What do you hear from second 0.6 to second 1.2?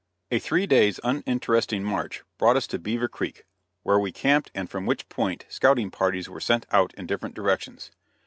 days